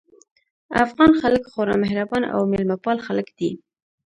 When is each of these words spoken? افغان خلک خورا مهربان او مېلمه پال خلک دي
افغان 0.83 1.11
خلک 1.21 1.43
خورا 1.51 1.75
مهربان 1.83 2.23
او 2.33 2.39
مېلمه 2.51 2.77
پال 2.83 2.97
خلک 3.07 3.27
دي 3.37 3.51